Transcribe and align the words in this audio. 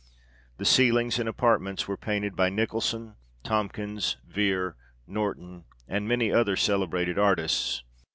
The 0.57 0.65
ceilings 0.65 1.19
and 1.19 1.29
apartments 1.29 1.87
were 1.87 1.95
painted 1.95 2.35
by 2.35 2.49
Nicholson, 2.49 3.17
Tomkins, 3.43 4.17
Vere, 4.27 4.75
Norton, 5.05 5.65
and 5.87 6.07
many 6.07 6.31
other 6.31 6.55
celebrated 6.55 7.19
artists. 7.19 7.83